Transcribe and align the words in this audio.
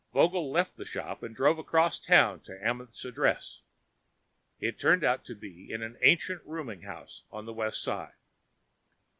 Vogel 0.13 0.51
left 0.51 0.77
the 0.77 0.83
shop 0.83 1.21
and 1.21 1.35
drove 1.35 1.59
across 1.59 1.99
town 1.99 2.39
to 2.39 2.53
Amenth's 2.67 3.05
address. 3.05 3.61
It 4.59 4.79
turned 4.79 5.03
out 5.03 5.23
to 5.25 5.35
be 5.35 5.71
an 5.71 5.95
ancient 6.01 6.41
rooming 6.43 6.81
house 6.81 7.21
on 7.29 7.45
the 7.45 7.53
West 7.53 7.83
Side. 7.83 8.15